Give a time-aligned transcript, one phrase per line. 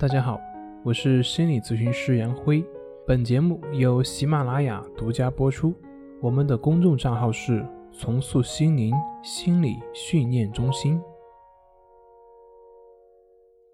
[0.00, 0.40] 大家好，
[0.82, 2.64] 我是心理咨询师杨辉。
[3.06, 5.74] 本节目由喜马拉雅独家播出。
[6.22, 10.98] 我们的公众账号是“重塑心灵心理训练中心”。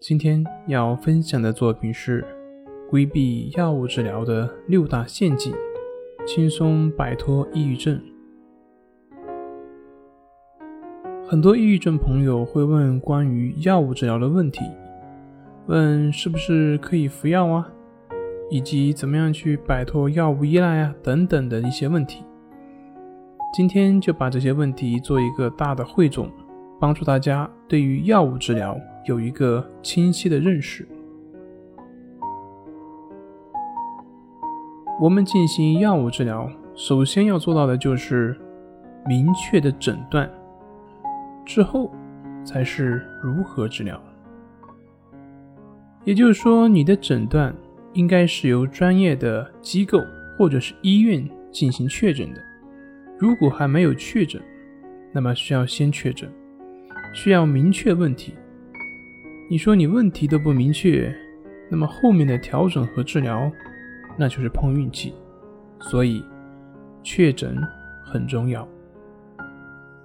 [0.00, 2.24] 今天要分享的作品是
[2.88, 5.52] 规避药物治疗的六大陷阱，
[6.26, 8.00] 轻松摆脱抑郁症。
[11.28, 14.64] 很多抑郁症朋友会问关于药物治疗的问题，
[15.66, 17.66] 问是不是可以服药啊，
[18.50, 22.22] 以及怎么样去摆脱药物依赖啊等等的一些问题。
[23.54, 26.30] 今天就把这些问题做一个大的汇总，
[26.78, 30.86] 帮助大家对于药物治疗有一个清晰的认识。
[35.00, 38.36] 我们进行药物治疗，首先要做到的就是
[39.06, 40.30] 明确的诊断。
[41.44, 41.90] 之后
[42.44, 44.00] 才是如何治疗，
[46.04, 47.54] 也就是说，你的诊断
[47.94, 49.98] 应该是由专业的机构
[50.36, 52.42] 或者是医院进行确诊的。
[53.18, 54.40] 如果还没有确诊，
[55.12, 56.30] 那么需要先确诊，
[57.12, 58.34] 需要明确问题。
[59.50, 61.14] 你说你问题都不明确，
[61.70, 63.50] 那么后面的调整和治疗，
[64.18, 65.14] 那就是碰运气。
[65.80, 66.22] 所以，
[67.02, 67.56] 确诊
[68.04, 68.66] 很重要。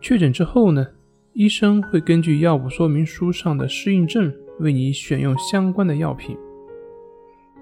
[0.00, 0.86] 确诊之后呢？
[1.32, 6.36] 医生会根据药物说明书上的适应症为你选用相关的药品，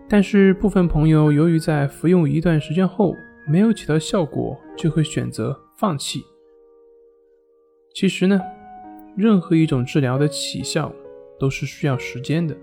[0.09, 3.15] 但是部分朋友由于在服用一段时间后
[3.49, 6.21] 没有起到效果，就会选择放弃。
[7.95, 8.41] 其实呢，
[9.17, 10.93] 任何一种治疗的起效
[11.39, 12.57] 都是需要时间的。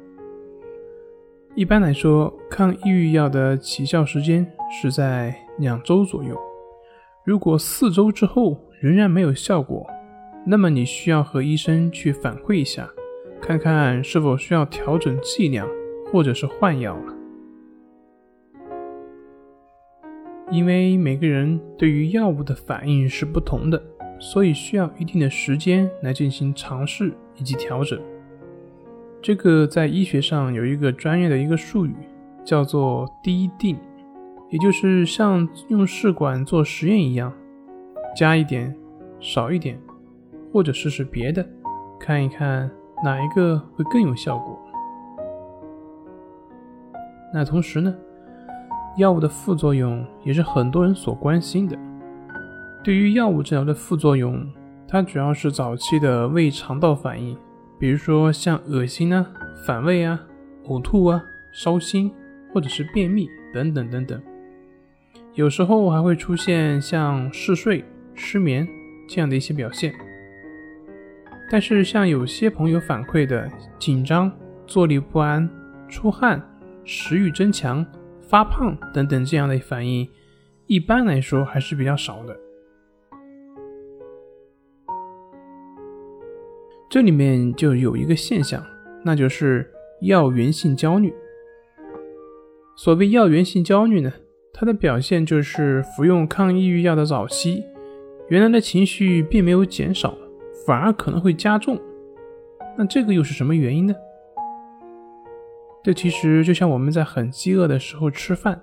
[1.55, 6.37] 一般来说，抗抑郁药的起效时间是在两周左右。
[7.25, 9.85] 如果四周之后仍然没有效果，
[10.45, 12.89] 那么你需要和医生去反馈一下，
[13.41, 15.67] 看看是否需要调整剂量，
[16.11, 17.15] 或者是换药了。
[20.51, 23.81] 因为每个人对于药物的反应是不同的，
[24.19, 27.99] 所以需要一定的时间来进行尝试以及调整。
[29.21, 31.93] 这个在医学上有一个专业的一个术语，
[32.43, 33.77] 叫做滴定，
[34.49, 37.31] 也就是像用试管做实验一样，
[38.15, 38.75] 加一点，
[39.19, 39.79] 少一点。
[40.51, 41.47] 或者试试别的，
[41.99, 42.71] 看一看
[43.03, 44.59] 哪一个会更有效果。
[47.33, 47.95] 那同时呢，
[48.97, 51.77] 药物的副作用也是很多人所关心的。
[52.83, 54.45] 对于药物治疗的副作用，
[54.87, 57.37] 它主要是早期的胃肠道反应，
[57.77, 59.25] 比如说像恶心啊、
[59.65, 60.19] 反胃啊、
[60.65, 61.21] 呕吐啊、
[61.51, 62.11] 烧心
[62.53, 64.21] 或者是便秘等等等等。
[65.35, 68.67] 有时候还会出现像嗜睡、失眠
[69.07, 69.93] 这样的一些表现。
[71.51, 73.49] 但是，像有些朋友反馈的
[73.79, 74.31] 紧张、
[74.67, 75.49] 坐立不安、
[75.87, 76.39] 出汗、
[76.85, 77.83] 食欲增强、
[78.21, 80.07] 发胖等等这样的反应，
[80.67, 82.37] 一般来说还是比较少的。
[86.87, 88.63] 这里面就有一个现象，
[89.03, 89.67] 那就是
[90.01, 91.11] 药源性焦虑。
[92.75, 94.13] 所谓药源性焦虑呢，
[94.53, 97.63] 它的表现就是服用抗抑郁药的早期，
[98.27, 100.15] 原来的情绪并没有减少。
[100.69, 101.79] 反而可能会加重，
[102.77, 103.95] 那这个又是什么原因呢？
[105.83, 108.61] 这其实就像我们在很饥饿的时候吃饭，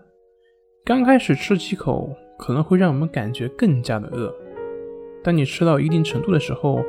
[0.85, 2.09] 刚开始吃几口
[2.39, 4.33] 可能会让我们感觉更加的饿，
[5.25, 6.81] 当你吃到一定程度的时候，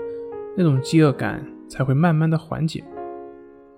[0.56, 2.84] 那种饥饿感才会慢慢的缓解。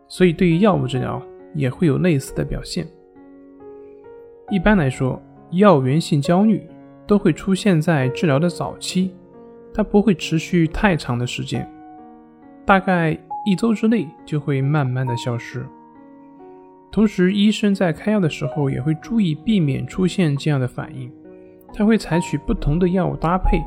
[0.10, 1.26] 所以对于药物治疗
[1.56, 2.86] 也会有类似的表现。
[4.50, 5.22] 一般来说，
[5.52, 6.68] 药源性焦虑
[7.08, 9.16] 都会出现在治疗的早期。
[9.80, 11.66] 它不会持续太长的时间，
[12.66, 15.66] 大概一周之内就会慢慢的消失。
[16.92, 21.10] 同时，医生在开药的时候也会注意避免出现这样的反应，
[21.74, 23.64] 他会采取不同的药物搭配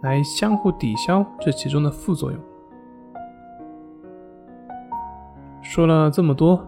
[0.00, 2.40] 来相互抵消这其中的副作用。
[5.60, 6.66] 说了这么多，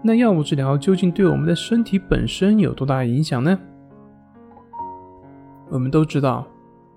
[0.00, 3.58] 那药物治疗究竟对我们的身体本身有多大影响呢？
[5.70, 6.46] 我们都知道。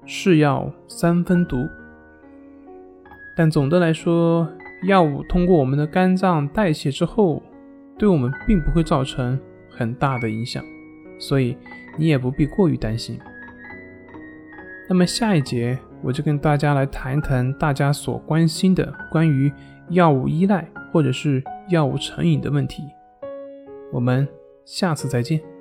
[0.06, 1.68] 是药三分毒，
[3.36, 4.48] 但总的来说，
[4.84, 7.42] 药物通过我们的肝脏代谢之后，
[7.98, 10.64] 对我们并不会造成很大的影响，
[11.20, 11.58] 所以
[11.98, 13.20] 你也不必过于担心。
[14.88, 19.52] 那么下一节我就跟大家来谈一谈大家所关心的关于
[19.90, 22.84] 药物依赖或者是药物成瘾的问题。
[23.92, 24.28] 我们
[24.64, 25.55] 下次再见。